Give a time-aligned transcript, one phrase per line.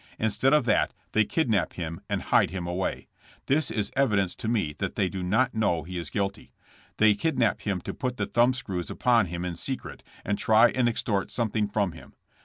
[0.17, 3.07] Instead of that they kidnap him and hide him away.
[3.45, 4.15] That is evi.
[4.15, 6.51] dence to me that they do not know he is guilty.
[6.97, 10.89] They kidnap him to put the thumb screws upon him in secret and try and
[10.89, 12.15] extort something from him.